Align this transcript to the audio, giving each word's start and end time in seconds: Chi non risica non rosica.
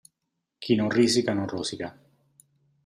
Chi 0.57 0.73
non 0.73 0.89
risica 0.89 1.31
non 1.31 1.47
rosica. 1.47 1.95